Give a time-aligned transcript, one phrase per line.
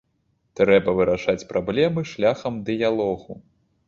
[0.59, 3.37] Трэба вырашаць праблемы шляхам дыялогу.